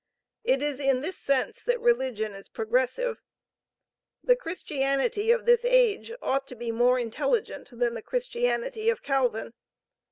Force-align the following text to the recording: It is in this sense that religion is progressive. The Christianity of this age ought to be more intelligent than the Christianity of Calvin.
It 0.43 0.63
is 0.63 0.79
in 0.79 1.01
this 1.01 1.15
sense 1.19 1.63
that 1.63 1.79
religion 1.79 2.33
is 2.33 2.49
progressive. 2.49 3.21
The 4.23 4.35
Christianity 4.35 5.29
of 5.29 5.45
this 5.45 5.63
age 5.63 6.11
ought 6.23 6.47
to 6.47 6.55
be 6.55 6.71
more 6.71 6.97
intelligent 6.97 7.69
than 7.71 7.93
the 7.93 8.01
Christianity 8.01 8.89
of 8.89 9.03
Calvin. 9.03 9.53